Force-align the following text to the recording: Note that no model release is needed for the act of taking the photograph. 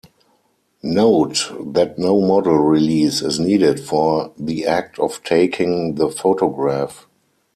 Note 0.81 1.51
that 1.73 1.99
no 1.99 2.21
model 2.21 2.57
release 2.57 3.21
is 3.21 3.39
needed 3.39 3.79
for 3.79 4.33
the 4.35 4.65
act 4.65 4.97
of 4.97 5.21
taking 5.23 5.93
the 5.93 6.09
photograph. 6.09 7.05